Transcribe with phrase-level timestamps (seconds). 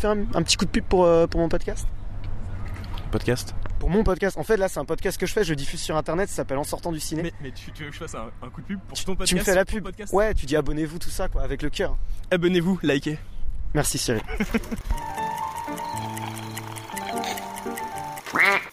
[0.00, 1.86] faire un, un petit coup de pub pour, euh, pour mon podcast
[3.10, 4.36] Podcast Pour mon podcast.
[4.38, 6.58] En fait, là, c'est un podcast que je fais, je diffuse sur internet, ça s'appelle
[6.58, 7.22] En sortant du ciné.
[7.22, 9.16] Mais, mais tu, tu veux que je fasse un, un coup de pub pour ton
[9.16, 9.84] podcast tu me fais la pub.
[9.84, 11.96] podcast Ouais, tu dis abonnez-vous, tout ça, quoi, avec le cœur.
[12.30, 13.18] Abonnez-vous, likez.
[13.74, 14.22] Merci Cyril.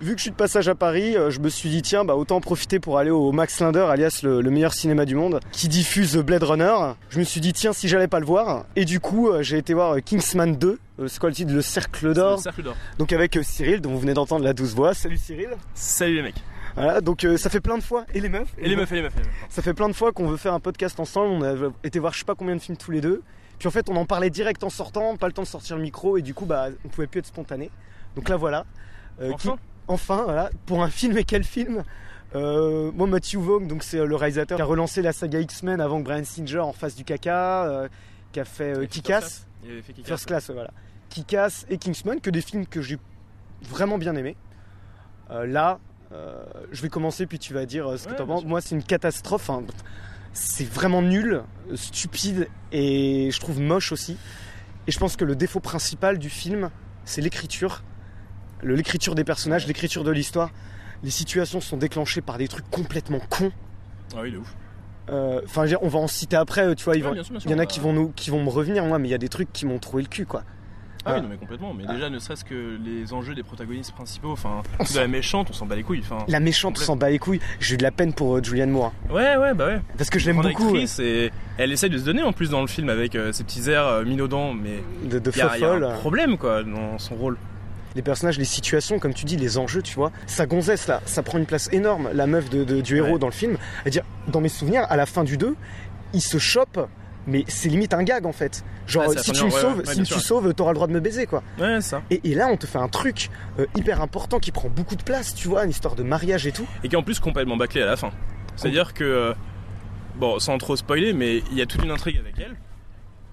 [0.00, 2.14] Vu que je suis de passage à Paris, euh, je me suis dit tiens, bah
[2.16, 5.40] autant en profiter pour aller au Max Linder, alias le, le meilleur cinéma du monde,
[5.52, 6.74] qui diffuse Blade Runner.
[7.10, 8.64] Je me suis dit tiens, si j'allais pas le voir.
[8.76, 10.78] Et du coup, euh, j'ai été voir euh, Kingsman 2.
[11.00, 12.36] Euh, C'est quoi le titre Le Cercle d'Or.
[12.36, 12.76] Le cercle d'or.
[12.98, 14.94] Donc avec Cyril, dont vous venez d'entendre la douce voix.
[14.94, 15.50] Salut Cyril.
[15.74, 16.42] Salut les mecs.
[16.76, 18.06] Voilà, donc euh, ça fait plein de fois.
[18.14, 19.34] Et les meufs Et les meufs, et les meufs, et les meufs.
[19.50, 21.28] Ça fait plein de fois qu'on veut faire un podcast ensemble.
[21.34, 23.20] On a été voir je sais pas combien de films tous les deux.
[23.58, 25.82] Puis en fait, on en parlait direct en sortant, pas le temps de sortir le
[25.82, 27.70] micro, et du coup, bah, on pouvait plus être spontané.
[28.16, 28.64] Donc là, voilà.
[29.20, 29.56] Euh, Enfin
[29.90, 30.50] enfin, voilà.
[30.66, 31.82] Pour un film, et quel film
[32.34, 35.80] Euh, Moi, Matthew Vaughn, donc c'est euh, le réalisateur qui a relancé la saga X-Men
[35.80, 37.88] avant que Brian Singer en fasse du caca, euh,
[38.32, 39.46] qui a fait euh, Kick-Ass.
[40.04, 40.70] First Class, ouais, voilà.
[41.10, 42.98] Kick-Ass et Kingsman, que des films que j'ai
[43.68, 44.36] vraiment bien aimés.
[45.28, 45.78] Là,
[46.72, 48.44] je vais commencer, puis tu vas dire ce que Ouais, t'en bien penses.
[48.44, 49.50] Moi, c'est une catastrophe.
[49.50, 49.62] hein.
[50.32, 51.42] C'est vraiment nul,
[51.74, 54.16] stupide et je trouve moche aussi.
[54.86, 56.70] Et je pense que le défaut principal du film,
[57.04, 57.82] c'est l'écriture.
[58.62, 60.50] L'écriture des personnages, l'écriture de l'histoire.
[61.02, 63.52] Les situations sont déclenchées par des trucs complètement cons.
[64.14, 64.54] Ah oui, il est ouf.
[65.10, 66.92] Euh, Enfin, on va en citer après, euh, tu vois.
[66.94, 67.02] Ouais, il
[67.50, 69.14] y en a on qui vont, nous, qui vont me revenir, moi, mais il y
[69.14, 70.42] a des trucs qui m'ont trouvé le cul, quoi.
[71.06, 71.22] Ah oui, Ah.
[71.22, 71.72] non mais complètement.
[71.72, 75.48] Mais déjà, ne serait-ce que les enjeux des protagonistes principaux, enfin, On de la méchante,
[75.48, 76.02] on s'en bat les couilles.
[76.04, 76.92] Enfin, La méchante Complètement.
[76.94, 77.40] s'en bat les couilles.
[77.58, 78.92] J'ai eu de la peine pour euh, Julianne Moore.
[79.08, 79.80] ouais, ouais, bah ouais.
[79.96, 80.64] Parce que je l'aime beaucoup.
[80.66, 83.44] actrice et elle essaye de se donner en plus dans le film avec euh, ses
[83.44, 86.62] petits airs euh, minaudants, mais euh, De, de il y, a- y un problème quoi
[86.62, 87.38] dans son rôle.
[87.96, 90.12] Les personnages, les situations, comme tu dis, les enjeux, tu vois.
[90.26, 92.08] Sa gonzesse, là, ça prend une place énorme.
[92.12, 93.18] La meuf de, de- du héros Ouais.
[93.18, 93.56] dans le film.
[93.84, 95.56] à dire dans mes souvenirs, à la fin du 2,
[96.14, 96.86] il se chope.
[97.26, 98.64] Mais c'est limite un gag en fait.
[98.86, 100.86] Genre, Ouais, si tu me sauves, ouais, ouais, si bien tu sauves, t'auras le droit
[100.86, 101.42] de me baiser quoi.
[101.58, 102.00] Ouais, ça.
[102.10, 105.02] Et, et là, on te fait un truc euh, hyper important qui prend beaucoup de
[105.02, 106.66] place, tu vois, une histoire de mariage et tout.
[106.82, 108.10] Et qui est en plus complètement bâclé à la fin.
[108.56, 109.34] C'est-à-dire que, euh,
[110.16, 112.56] bon, sans trop spoiler, mais il y a toute une intrigue avec elle.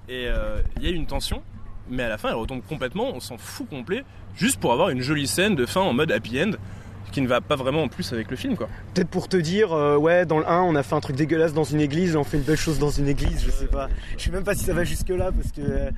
[0.09, 1.41] Et euh, il y a une tension,
[1.89, 4.03] mais à la fin elle retombe complètement, on s'en fout complet,
[4.35, 6.51] juste pour avoir une jolie scène de fin en mode happy end,
[7.11, 8.67] qui ne va pas vraiment en plus avec le film quoi.
[8.93, 11.53] Peut-être pour te dire, euh, ouais, dans le 1, on a fait un truc dégueulasse
[11.53, 13.87] dans une église, on fait une belle chose dans une église, je sais pas.
[14.17, 15.89] Je sais même pas si ça va jusque là parce que euh,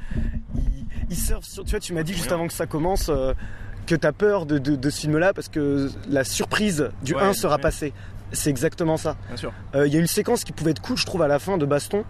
[0.55, 1.63] il, il surfe sur.
[1.63, 3.33] Tu vois, tu m'as dit juste avant que ça commence euh,
[3.88, 7.33] que t'as peur de, de- de ce film-là parce que la surprise du Ouais, 1
[7.33, 7.61] sera ouais.
[7.61, 7.94] passée.
[8.31, 9.17] C'est exactement ça.
[9.29, 9.51] Bien sûr.
[9.73, 11.57] Euh, Il y a une séquence qui pouvait être cool, je trouve, à la fin
[11.57, 12.03] de baston.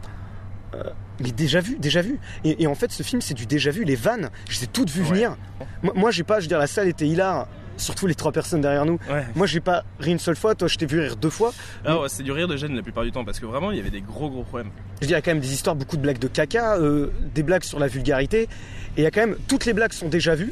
[0.76, 0.84] Euh,
[1.20, 2.20] mais déjà vu, déjà vu.
[2.44, 3.84] Et, et en fait, ce film, c'est du déjà vu.
[3.84, 5.36] Les vannes, je les ai toutes vues venir.
[5.82, 7.48] Moi, moi, j'ai pas, je veux dire, la salle était hilar.
[7.78, 9.00] Surtout les trois personnes derrière nous.
[9.10, 9.26] Ouais.
[9.36, 10.54] Moi, j'ai pas ri une seule fois.
[10.54, 11.54] Toi, je t'ai vu rire deux fois.
[11.86, 13.80] Alors c'est du rire de gêne la plupart du temps, parce que vraiment il y
[13.80, 14.70] avait des gros gros problèmes.
[15.02, 17.08] Je dis, il y a quand même des histoires, beaucoup de blagues de caca, euh,
[17.34, 18.42] des blagues sur la vulgarité.
[18.44, 18.48] Et
[18.98, 20.52] il y a quand même, toutes les blagues sont déjà vues.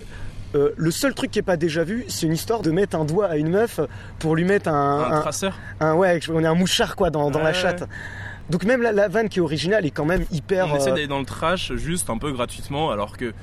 [0.56, 3.04] Euh, le seul truc qui est pas déjà vu, c'est une histoire de mettre un
[3.04, 3.82] doigt à une meuf
[4.20, 7.30] pour lui mettre un, Un, un- traceur un- ouais, on est un mouchard quoi dans,
[7.30, 7.84] dans la chatte.
[8.50, 10.68] Donc même la, la vanne qui est originale est quand même hyper.
[10.68, 13.34] On essaie euh, d'aller dans le trash juste un peu gratuitement, alors que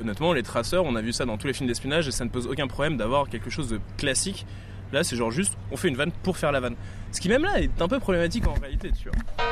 [0.00, 2.30] honnêtement, les traceurs, on a vu ça dans tous les films d'espionnage et ça ne
[2.30, 4.46] pose aucun problème d'avoir quelque chose de classique.
[4.92, 6.76] Là, c'est genre juste, on fait une vanne pour faire la vanne.
[7.12, 9.46] Ce qui même là est un peu problématique en réalité, tu vois.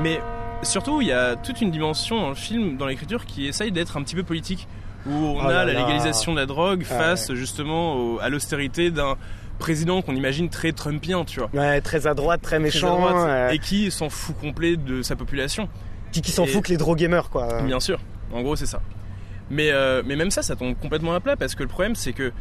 [0.00, 0.20] Mais
[0.62, 3.96] surtout, il y a toute une dimension dans le film, dans l'écriture, qui essaye d'être
[3.96, 4.66] un petit peu politique,
[5.06, 9.16] où on Oh a la légalisation de la drogue face justement au- à l'austérité d'un
[9.58, 11.50] président qu'on imagine très trumpien, tu vois.
[11.52, 14.76] Ouais, très à droite, très Très à méchant, droite, euh, et qui s'en fout complet
[14.76, 15.68] de sa population.
[16.12, 17.62] qui, qui s'en et- fout que les drogués meurent quoi.
[17.62, 17.98] Bien sûr,
[18.32, 18.80] en gros c'est ça.
[19.50, 22.12] Mais, euh, mais même ça, ça tombe complètement à plat parce que le problème c'est
[22.12, 22.32] que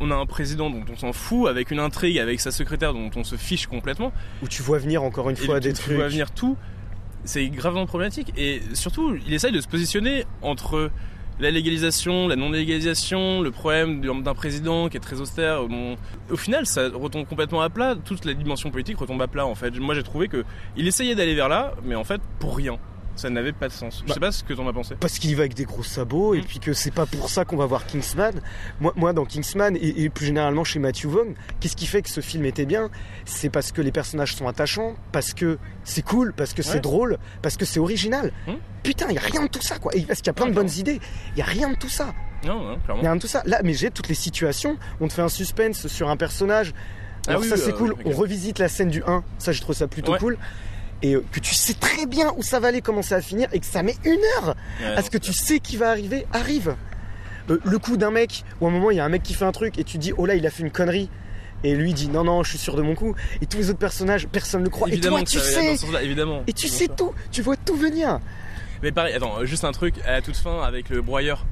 [0.00, 3.10] on a un président dont on s'en fout, avec une intrigue, avec sa secrétaire dont
[3.16, 4.12] on se fiche complètement,
[4.42, 5.96] Où tu vois venir encore une fois tu- des tu trucs.
[5.96, 6.56] vois venir tout.
[7.24, 8.32] C'est gravement problématique.
[8.36, 10.90] Et surtout, il essaye de se positionner entre
[11.40, 15.62] la légalisation, la non-légalisation, le problème d'un président qui est très austère.
[16.30, 17.96] Au final, ça retombe complètement à plat.
[17.96, 19.78] Toute la dimension politique retombe à plat en fait.
[19.78, 20.44] Moi, j'ai trouvé que
[20.76, 22.78] il essayait d'aller vers là, mais en fait, pour rien.
[23.16, 24.00] Ça n'avait pas de sens.
[24.02, 24.96] Je Bah, sais pas ce que t'en as pensé.
[24.98, 26.44] parce qu'il va avec des gros sabots et Mm.
[26.44, 28.34] puis que c'est pas pour ça qu'on va voir Kingsman.
[28.80, 32.10] Moi, moi dans Kingsman et, et plus généralement chez Matthew Vaughn, qu'est-ce qui fait que
[32.10, 32.90] ce film était bien?
[33.24, 37.18] C'est parce que les personnages sont attachants, parce que c'est cool, parce que c'est drôle,
[37.42, 38.32] parce que c'est original.
[38.48, 38.52] Mm.
[38.82, 39.94] Putain, il y a rien de tout ça quoi.
[39.94, 41.00] Et parce qu'il y a plein de bonnes idées,
[41.34, 42.12] il y a rien de tout ça.
[42.44, 43.02] Non, non, Il clairement.
[43.02, 43.42] y a rien de tout ça.
[43.46, 44.76] Là, mais j'ai toutes les situations.
[45.00, 46.74] On te fait un suspense sur un personnage.
[47.26, 47.94] Ah Alors oui, ça c'est euh, cool.
[48.04, 49.24] On revisite la scène du 1.
[49.38, 50.18] Ça, je trouve ça plutôt Ouais.
[50.18, 50.36] cool.
[51.04, 53.46] Et euh, que tu sais très bien où ça va aller, comment ça va finir,
[53.52, 56.26] et que ça met une heure Ouais, à ce que tu sais qui va arriver,
[56.32, 56.76] arrive.
[57.50, 59.34] Euh, le coup d'un mec, où à un moment il y a un mec qui
[59.34, 61.10] fait un truc et tu dis oh là il a fait une connerie.
[61.62, 63.14] Et lui dit non non je suis sûr de mon coup.
[63.42, 64.88] Et tous les autres personnages, personne ne le croit.
[64.88, 65.76] Évidemment et toi tu sais.
[66.02, 66.42] évidemment.
[66.46, 67.12] Et tu sais tout.
[67.30, 68.18] Tu vois tout venir.
[68.82, 71.44] Mais pareil, attends, juste un truc à la toute fin avec le broyeur.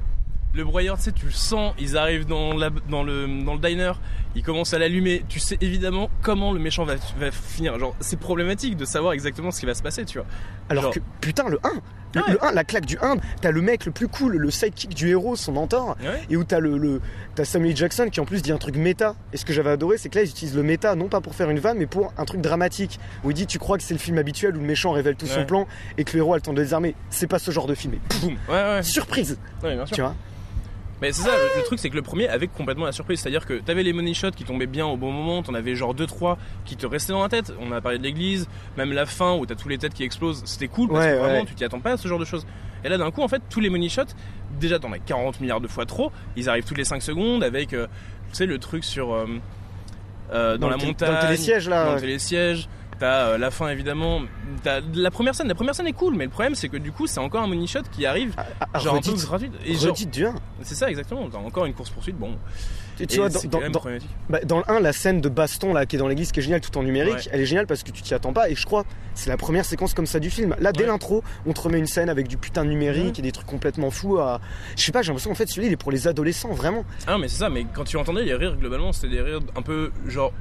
[0.53, 3.59] Le broyeur, tu sais, tu le sens, ils arrivent dans, la, dans, le, dans le
[3.59, 3.93] diner,
[4.35, 7.77] ils commencent à l'allumer, tu sais évidemment comment le méchant va, va finir.
[7.79, 10.27] Genre, c'est problématique de savoir exactement ce qui va se passer, tu vois.
[10.69, 11.69] Alors Genre- que, putain, le 1,
[12.15, 12.33] le, Ouais.
[12.33, 15.09] le 1, la claque du 1, t'as le mec le plus cool, le sidekick du
[15.09, 16.21] héros, son mentor, Ouais.
[16.29, 17.01] et où t'as le, le
[17.33, 19.15] t'as Samuel Jackson qui en plus dit un truc méta.
[19.33, 21.33] Et ce que j'avais adoré, c'est que là, ils utilisent le méta non pas pour
[21.33, 22.99] faire une vanne, mais pour un truc dramatique.
[23.23, 25.25] Où il dit, tu crois que c'est le film habituel où le méchant révèle tout
[25.25, 25.67] son plan
[25.97, 26.93] et que le héros a le temps de le désarmer.
[27.09, 27.95] C'est pas ce genre de film.
[27.95, 28.35] Et Boum.
[28.47, 29.95] Ouais, ouais, surprise, ouais, bien sûr.
[29.95, 30.13] tu vois?
[31.03, 33.45] Mais c'est ça, le, le truc c'est que le premier avait complètement la surprise, c'est-à-dire
[33.45, 36.37] que t'avais les money shots qui tombaient bien au bon moment, t'en avais genre 2-3
[36.65, 37.53] qui te restaient dans la tête.
[37.59, 38.47] On a parlé de l'église,
[38.77, 41.17] même la fin où t'as tous les têtes qui explosent, c'était cool parce Ouais, que
[41.19, 41.45] vraiment ouais.
[41.45, 42.47] tu t'y attends pas à ce genre de choses.
[42.85, 44.13] Et là d'un coup en fait tous les money shots,
[44.59, 47.73] déjà t'en as 40 milliards de fois trop, ils arrivent toutes les 5 secondes avec,
[47.73, 47.87] euh,
[48.31, 49.13] tu sais, le truc sur.
[49.13, 49.25] euh,
[50.31, 51.83] euh, dans, la montagne, Dans le télésiège, là.
[51.83, 52.01] dans le ouais.
[52.01, 52.67] télésiège.
[53.03, 54.21] T'as euh, la fin évidemment.
[54.63, 55.49] T'as la première scène.
[55.49, 57.47] La première scène est cool, mais le problème c'est que du coup c'est encore un
[57.47, 59.51] money shot qui arrive Ah, ah, genre un peu redite, gratuit.
[59.65, 60.33] Et genre, redite du 1.
[60.61, 61.27] c'est ça exactement.
[61.29, 62.15] T'as encore une course poursuite.
[62.17, 62.37] Bon,
[62.95, 64.09] tu et vois, dans, c'est dans- quand même dans- problématique.
[64.29, 66.43] bah, dans le 1, la scène de baston là qui est dans l'église qui est
[66.43, 67.21] géniale tout en numérique, Ouais.
[67.33, 68.85] elle est géniale parce que tu t'y attends pas et je crois
[69.15, 70.55] c'est la première séquence comme ça du film.
[70.61, 70.87] Là dès Ouais.
[70.87, 73.91] l'intro, on te remet une scène avec du putain de numérique et des trucs complètement
[73.91, 74.17] fous.
[74.19, 74.39] À...
[74.77, 76.85] Je sais pas, j'ai l'impression en fait celui-là il est pour les adolescents vraiment.
[77.05, 77.49] Ah mais c'est ça.
[77.49, 80.31] Mais quand tu entendais les rires globalement, c'était des rires un peu genre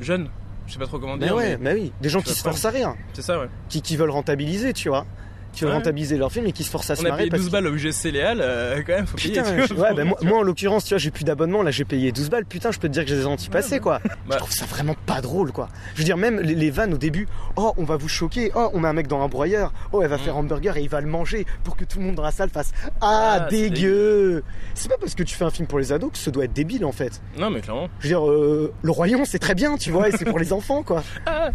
[0.00, 0.28] jeunes.
[0.66, 1.34] Je sais pas trop comment Mais dire.
[1.36, 3.48] ouais, mais mais oui, des gens qui se forcent à rire, c'est ça ouais.
[3.68, 5.06] qui, qui veulent rentabiliser, tu vois.
[5.54, 5.76] Qui veulent Ouais.
[5.76, 7.50] rentabiliser leur film et qui se forcent à se On a marrer payé parce 12
[7.52, 9.28] balles au UGC Léal, euh, quand même faut payer.
[9.40, 11.70] Putain, tu je- ouais, bah, moi, moi, en l'occurrence, tu vois, j'ai plus d'abonnement, là
[11.70, 14.00] j'ai payé 12 balles, putain, je peux te dire que j'ai des antipasés Ouais, quoi.
[14.04, 14.10] Bah.
[14.32, 15.68] Je trouve ça vraiment pas drôle quoi.
[15.94, 18.70] Je veux dire, même les, les vannes au début, oh, on va vous choquer, oh,
[18.74, 20.20] on met un mec dans un broyeur, oh, elle va Mm.
[20.20, 22.50] faire hamburger et il va le manger pour que tout le monde dans la salle
[22.50, 24.42] fasse Ah, Ah, dégueu.
[24.74, 26.52] C'est pas parce que tu fais un film pour les ados que ce doit être
[26.52, 27.20] débile en fait.
[27.38, 27.88] Non mais clairement.
[28.00, 30.52] Je veux dire, euh, le Lion c'est très bien, tu vois, et c'est pour les
[30.52, 31.02] enfants quoi.
[31.26, 31.50] Un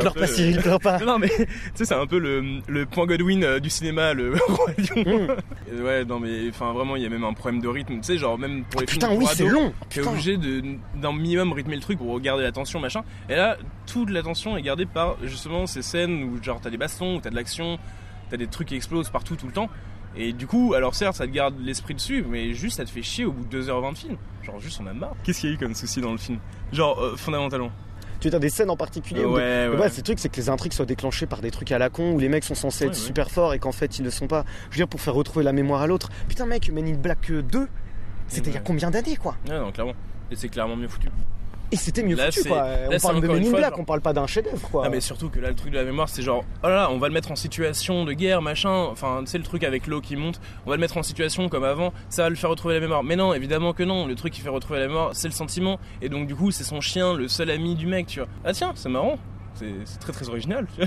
[0.00, 0.98] Pleure peu, pas, euh, Cyril, pleure pas.
[0.98, 4.34] Non mais tu sais c'est un peu le, le point Godwin euh, du cinéma le
[4.48, 5.04] roi lion.
[5.04, 5.36] Mm.
[5.76, 8.02] Et Ouais non mais enfin vraiment il y a même un problème de rythme tu
[8.02, 9.72] sais genre même pour les Putain, films oui, pour c'est ados, long.
[9.88, 10.10] T'es Putain.
[10.12, 10.62] obligé de-
[11.00, 13.02] d'un minimum rythmer le truc pour regarder l'attention machin.
[13.28, 13.56] Et là,
[13.86, 17.30] toute l'attention est gardée par justement ces scènes où genre t'as des bastons, où t'as
[17.30, 17.78] de l'action,
[18.30, 19.68] t'as des trucs qui explosent partout tout le temps.
[20.16, 23.02] Et du coup, alors certes, ça te garde l'esprit dessus, mais juste ça te fait
[23.02, 24.16] chier au bout de 2h20 de film.
[24.42, 25.14] Genre juste on a marre.
[25.24, 26.38] Qu'est-ce qu'il y a eu comme souci dans le film?
[26.72, 27.72] Genre euh, fondamentalement.
[28.30, 29.76] Tu as des scènes en particulier où ouais, ouais.
[29.76, 31.90] Ouais, c'est le truc, c'est que les intrigues soient déclenchées par des trucs à la
[31.90, 33.04] con où les mecs sont censés Ouais, être ouais.
[33.06, 34.46] super forts et qu'en fait ils ne le sont pas.
[34.70, 36.08] Je veux dire, pour faire retrouver la mémoire à l'autre.
[36.26, 37.68] Putain, mec, Men in Black 2,
[38.28, 38.64] c'était il y a Ouais.
[38.66, 39.36] combien d'années quoi?
[39.46, 39.92] Ouais, non, clairement.
[40.30, 41.08] Et c'est clairement mieux foutu.
[41.74, 42.58] Et c'était mieux Là, foutu quoi.
[42.68, 44.84] là, on parle de Men in Black, genre- on parle pas d'un chef-d'œuvre quoi.
[44.86, 46.90] Ah mais surtout que là le truc de la mémoire c'est genre oh là là
[46.90, 48.70] on va le mettre en situation de guerre machin.
[48.90, 51.48] Enfin tu sais le truc avec l'eau qui monte on va le mettre en situation
[51.48, 53.02] comme avant ça va le faire retrouver la mémoire.
[53.02, 54.06] Mais non évidemment que non.
[54.06, 55.78] Le truc qui fait retrouver la mémoire c'est le sentiment.
[56.00, 58.28] Et donc du coup c'est son chien le seul ami du mec tu vois.
[58.44, 59.18] Ah tiens c'est marrant.
[59.56, 60.86] C'est très très original Ouais,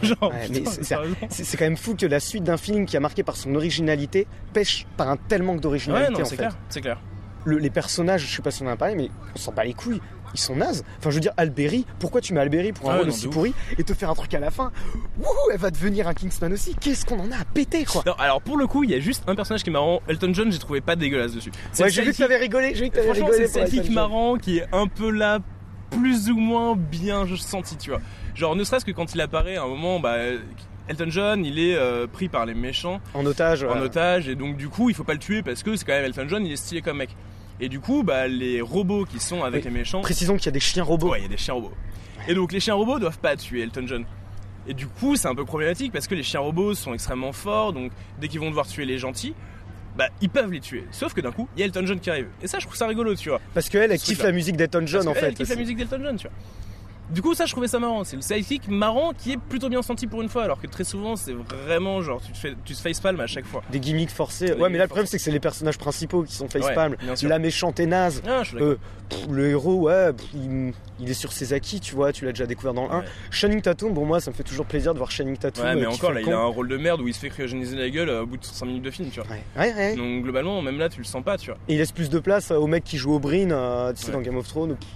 [1.30, 4.28] c'est- quand même fou que la suite d'un film qui a marqué par son originalité
[4.52, 7.00] pêche par un tel manque ouais d'originalité non en c'est clair c'est clair
[7.48, 9.64] Le- les personnages, je sais pas si on en a parlé, mais on s'en bat
[9.64, 10.02] les couilles.
[10.34, 10.84] Ils sont nazes.
[11.00, 13.54] Enfin, je veux dire, Alberi, pourquoi tu mets Alberi pour un Ah rôle aussi pourri
[13.78, 14.74] et te faire un truc à la fin?
[15.18, 16.76] Wouhou, elle va devenir un Kingsman aussi.
[16.76, 18.04] Qu'est-ce qu'on en a à péter, quoi?
[18.06, 20.34] Non, alors pour le coup il y a juste un personnage qui est marrant Elton
[20.34, 21.50] John j'ai trouvé pas dégueulasse dessus
[21.80, 23.48] Ouais, j'ai vu que t'avais rigolé, j'ai vu que t'avais rigolé.
[23.48, 25.40] c'est marrant qui est un peu là,
[25.92, 28.02] plus ou moins bien senti, tu vois.
[28.36, 30.18] Genre, ne serait-ce que quand il apparaît à un moment, bah,
[30.90, 33.64] Elton John, il est euh, pris par les méchants En otage.
[33.64, 33.80] en ouais.
[33.82, 36.04] otage, et donc du coup, il faut pas le tuer parce que c'est quand même
[36.06, 37.16] Elton John, il est stylé comme mec.
[37.60, 39.72] Et du coup, bah, les robots qui sont avec Oui.
[39.72, 41.10] les méchants, Précisons qu'il y a des chiens robots.
[41.12, 41.74] ouais, il y a des chiens robots.
[42.28, 44.06] Et donc, les chiens robots doivent pas tuer Elton John.
[44.68, 47.72] Et du coup, c'est un peu problématique parce que les chiens robots sont extrêmement forts,
[47.74, 49.34] donc dès qu'ils vont devoir tuer les gentils,
[49.96, 50.84] bah, ils peuvent les tuer.
[50.92, 52.28] Sauf que d'un coup, il y a Elton John qui arrive.
[52.44, 53.40] Et ça, je trouve ça rigolo, tu vois.
[53.54, 55.28] Parce qu'elle, elle kiffe la musique d'Elton John Parce en fait.
[55.28, 56.36] elle kiffe la musique d'Elton John, tu vois.
[57.10, 58.04] Du coup, ça, je trouvais ça marrant.
[58.04, 60.84] C'est le sidekick marrant qui est plutôt bien senti pour une fois, alors que très
[60.84, 63.64] souvent, c'est vraiment genre, tu te, fais, tu te facepalm à chaque fois.
[63.72, 64.48] Des gimmicks forcés.
[64.48, 66.60] Des Ouais, mais là, le problème, c'est que c'est les personnages principaux qui sont Ouais,
[66.62, 66.96] facepalm.
[67.16, 67.30] sûr.
[67.30, 68.22] la méchante est naze.
[68.28, 68.42] Ah.
[68.56, 68.76] Euh,
[69.10, 72.32] pff, le héros, ouais, pff, il, il est sur ses acquis, tu vois, tu l'as
[72.34, 73.00] déjà découvert dans le 1.
[73.00, 73.06] Ouais.
[73.32, 75.64] Channing Tatum, bon, moi, ça me fait toujours plaisir de voir Channing Tatum.
[75.66, 77.30] ouais, mais euh, encore, là, il a un rôle de merde où il se fait
[77.30, 79.30] cryogéniser la gueule euh, au bout de 5 minutes de film, tu vois.
[79.30, 79.96] Ouais, ouais, ouais.
[79.96, 81.58] Donc, globalement, même là, tu le sens pas, tu vois.
[81.70, 84.02] Et il laisse plus de place euh, au mec qui joue au Brin, euh, tu
[84.02, 84.14] sais, Ouais.
[84.14, 84.76] dans Game of Thrones.
[84.76, 84.88] Pff,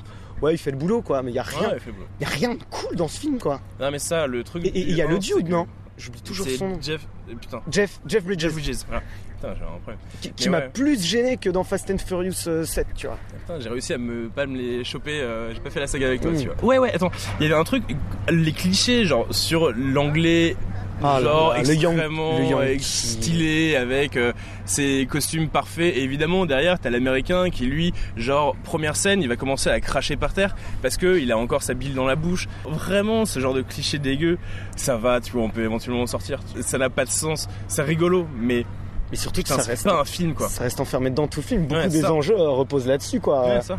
[0.41, 2.03] Ouais, il fait le boulot, quoi, mais il y a rien, Ouais, il fait beau.
[2.19, 3.61] y a rien de cool dans ce film, quoi.
[3.79, 4.65] Non, mais ça, le truc.
[4.65, 5.67] Et il y a le dude, non
[5.97, 6.77] J'oublie toujours son nom.
[6.81, 7.05] Jeff.
[7.29, 7.61] euh, Putain.
[7.69, 9.03] Jeff, Jeff Bridges, Jeff Bridges, voilà.
[9.35, 9.97] Putain, j'ai un problème.
[10.35, 10.69] qui, m'a ouais.
[10.73, 13.19] plus gêné que dans Fast and Furious euh, 7, tu vois.
[13.39, 15.19] Putain, j'ai réussi à me pas me les choper.
[15.21, 16.37] euh, j'ai pas fait la saga avec toi, Mm.
[16.39, 16.63] tu vois.
[16.63, 16.93] Ouais, ouais.
[16.95, 17.83] Attends, il y avait un truc,
[18.31, 20.55] les clichés, genre sur l'anglais.
[21.03, 24.33] Ah là genre là, le Yang- extrêmement le euh, stylé avec euh,
[24.65, 29.35] ses costumes parfaits et évidemment derrière t'as l'américain qui lui genre première scène il va
[29.35, 32.47] commencer à cracher par terre parce que il a encore sa bile dans la bouche
[32.65, 34.37] vraiment ce genre de cliché dégueu
[34.75, 37.83] ça va tu vois on peut éventuellement en sortir ça n'a pas de sens c'est
[37.83, 38.65] rigolo mais
[39.11, 40.47] Mais surtout que ça reste, pas un film quoi.
[40.49, 41.61] ça reste enfermé dedans tout le film.
[41.63, 42.13] Beaucoup Ouais, des ça.
[42.13, 43.45] enjeux euh, reposent là-dessus, quoi.
[43.45, 43.77] Ouais, ça.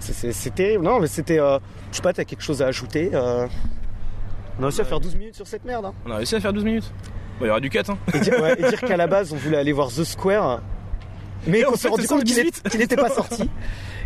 [0.00, 0.82] C'est- terrible.
[0.84, 1.38] Non, mais c'était.
[1.38, 1.60] euh,
[1.92, 3.46] je sais pas, t'as quelque chose à ajouter euh,
[4.58, 5.84] On a réussi à faire 12 minutes sur cette merde.
[5.86, 5.94] hein.
[6.06, 6.92] On a réussi à faire 12 minutes.
[7.40, 7.98] Il y aura du cut hein.
[8.14, 10.60] Et dire, ouais, et dire qu'à la base, on voulait aller voir The Square,
[11.48, 12.68] mais Et fait, s'est rendu compte qu'il est- 18.
[12.70, 13.50] qu'il n'était pas sorti.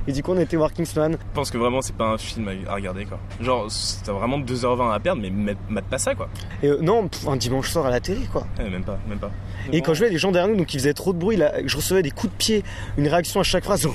[0.07, 1.13] Et du coup, on était voir Kingsman.
[1.21, 3.19] Je pense que vraiment c'est pas un film à regarder quoi.
[3.43, 3.69] Genre
[4.03, 5.31] t'as vraiment 2h20 à perdre mais
[5.69, 6.31] mate pas ça quoi.
[6.63, 8.47] Et euh, non, pff, un dimanche soir à la télé, quoi.
[8.59, 9.31] Eh, même pas, même pas.
[9.71, 11.53] Et quand je voyais les gens derrière nous, donc ils faisaient trop de bruit, là,
[11.67, 12.65] je recevais des coups de pied,
[12.97, 13.95] une réaction à chaque phrase, genre,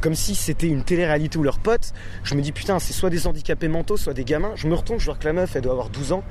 [0.00, 1.92] comme si c'était une télé-réalité ou leurs potes.
[2.24, 4.52] Je me dis, putain, c'est soit des handicapés mentaux, soit des gamins.
[4.56, 6.22] Je me retourne, je vois que la meuf, elle doit avoir 12 ans.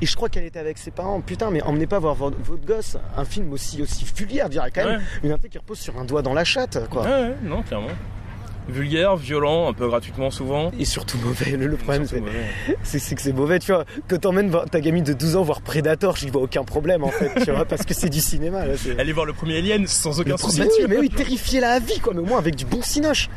[0.00, 1.20] Et je crois qu'elle était avec ses parents.
[1.20, 2.96] Putain, mais emmenez pas voir votre, votre gosse.
[3.16, 5.00] Un film aussi, aussi vulgaire, je dirais quand même.
[5.00, 5.04] Ouais.
[5.24, 7.02] Une intrigue qui repose sur un doigt dans la chatte, quoi.
[7.02, 7.88] Ouais, ouais, non, clairement.
[8.68, 10.70] Vulgaire, violent, un peu gratuitement souvent.
[10.78, 11.56] Et surtout mauvais.
[11.56, 12.04] Le, le problème,
[12.82, 13.84] c'est que c'est mauvais, tu vois.
[14.06, 17.32] Que t'emmènes ta gamine de 12 ans voir Predator, j'y vois aucun problème, en fait,
[17.44, 18.74] tu vois, parce que c'est du cinéma, là.
[18.98, 20.58] Allez voir le premier Alien sans aucun souci.
[20.60, 23.28] problème- oui, mais oui, terrifié la vie, quoi, mais au moins avec du bon cinoche.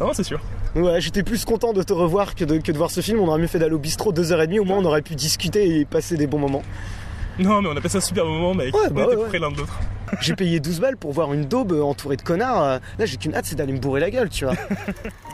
[0.00, 0.40] Non, c'est sûr.
[0.74, 3.20] Ouais, j'étais plus content de te revoir que de, que de voir ce film.
[3.20, 4.58] On aurait mieux fait d'aller au bistrot deux heures et demie.
[4.60, 6.62] Au moins, on aurait pu discuter et passer des bons moments.
[7.38, 8.74] Non, mais on a passé un super moment, mec.
[8.74, 9.74] Ouais, on bah était ouais, près l'un de l'autre.
[10.20, 12.62] J'ai payé 12 balles pour voir une daube entourée de connards.
[12.62, 14.54] Euh, Là, j'ai qu'une hâte, c'est d'aller me bourrer la gueule, tu vois.